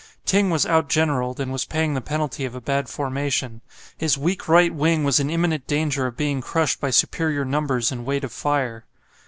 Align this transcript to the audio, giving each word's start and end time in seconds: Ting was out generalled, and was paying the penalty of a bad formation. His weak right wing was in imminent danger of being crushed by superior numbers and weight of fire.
Ting 0.25 0.49
was 0.49 0.65
out 0.65 0.89
generalled, 0.89 1.39
and 1.39 1.51
was 1.51 1.63
paying 1.63 1.93
the 1.93 2.01
penalty 2.01 2.43
of 2.43 2.55
a 2.55 2.59
bad 2.59 2.89
formation. 2.89 3.61
His 3.95 4.17
weak 4.17 4.47
right 4.47 4.73
wing 4.73 5.03
was 5.03 5.19
in 5.19 5.29
imminent 5.29 5.67
danger 5.67 6.07
of 6.07 6.17
being 6.17 6.41
crushed 6.41 6.81
by 6.81 6.89
superior 6.89 7.45
numbers 7.45 7.91
and 7.91 8.03
weight 8.03 8.23
of 8.23 8.33
fire. 8.33 8.87